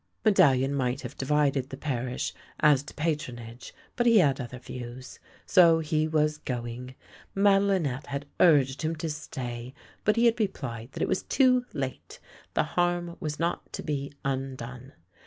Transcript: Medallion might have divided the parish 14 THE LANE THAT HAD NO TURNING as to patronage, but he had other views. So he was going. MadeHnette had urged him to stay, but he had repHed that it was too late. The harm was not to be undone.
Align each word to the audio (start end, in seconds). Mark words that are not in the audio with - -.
Medallion 0.25 0.73
might 0.73 1.01
have 1.01 1.15
divided 1.15 1.69
the 1.69 1.77
parish 1.77 2.31
14 2.31 2.33
THE 2.33 2.37
LANE 2.39 2.39
THAT 2.39 2.39
HAD 2.39 2.39
NO 2.41 2.65
TURNING 2.65 2.73
as 2.73 2.83
to 2.83 2.93
patronage, 3.35 3.73
but 3.95 4.05
he 4.07 4.17
had 4.17 4.41
other 4.41 4.57
views. 4.57 5.19
So 5.45 5.77
he 5.79 6.07
was 6.07 6.37
going. 6.39 6.95
MadeHnette 7.37 8.07
had 8.07 8.25
urged 8.39 8.81
him 8.81 8.95
to 8.95 9.11
stay, 9.11 9.75
but 10.03 10.15
he 10.15 10.25
had 10.25 10.37
repHed 10.37 10.93
that 10.93 11.03
it 11.03 11.07
was 11.07 11.21
too 11.21 11.65
late. 11.73 12.19
The 12.55 12.63
harm 12.63 13.15
was 13.19 13.37
not 13.39 13.71
to 13.73 13.83
be 13.83 14.11
undone. 14.25 14.93